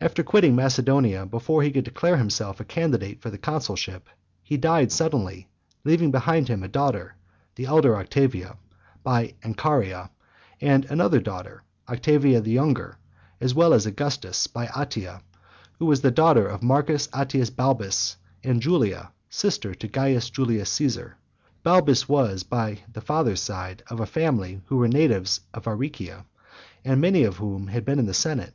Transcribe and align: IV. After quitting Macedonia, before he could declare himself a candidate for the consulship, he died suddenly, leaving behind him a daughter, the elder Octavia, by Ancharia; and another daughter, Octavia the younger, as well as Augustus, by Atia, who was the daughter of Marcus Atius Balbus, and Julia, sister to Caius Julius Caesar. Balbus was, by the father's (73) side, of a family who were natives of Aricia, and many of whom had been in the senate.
IV. 0.00 0.06
After 0.08 0.24
quitting 0.24 0.56
Macedonia, 0.56 1.24
before 1.24 1.62
he 1.62 1.70
could 1.70 1.84
declare 1.84 2.16
himself 2.16 2.58
a 2.58 2.64
candidate 2.64 3.22
for 3.22 3.30
the 3.30 3.38
consulship, 3.38 4.08
he 4.42 4.56
died 4.56 4.90
suddenly, 4.90 5.46
leaving 5.84 6.10
behind 6.10 6.48
him 6.48 6.64
a 6.64 6.68
daughter, 6.68 7.14
the 7.54 7.66
elder 7.66 7.96
Octavia, 7.96 8.56
by 9.04 9.34
Ancharia; 9.44 10.10
and 10.60 10.84
another 10.86 11.20
daughter, 11.20 11.62
Octavia 11.88 12.40
the 12.40 12.50
younger, 12.50 12.98
as 13.40 13.54
well 13.54 13.72
as 13.72 13.86
Augustus, 13.86 14.48
by 14.48 14.66
Atia, 14.66 15.20
who 15.78 15.86
was 15.86 16.00
the 16.00 16.10
daughter 16.10 16.48
of 16.48 16.60
Marcus 16.64 17.06
Atius 17.14 17.50
Balbus, 17.50 18.16
and 18.42 18.60
Julia, 18.60 19.12
sister 19.30 19.76
to 19.76 19.86
Caius 19.86 20.28
Julius 20.28 20.70
Caesar. 20.70 21.18
Balbus 21.62 22.08
was, 22.08 22.42
by 22.42 22.80
the 22.92 23.00
father's 23.00 23.42
(73) 23.42 23.54
side, 23.54 23.82
of 23.92 24.00
a 24.00 24.06
family 24.06 24.62
who 24.66 24.78
were 24.78 24.88
natives 24.88 25.40
of 25.54 25.68
Aricia, 25.68 26.24
and 26.84 27.00
many 27.00 27.22
of 27.22 27.36
whom 27.36 27.68
had 27.68 27.84
been 27.84 28.00
in 28.00 28.06
the 28.06 28.12
senate. 28.12 28.52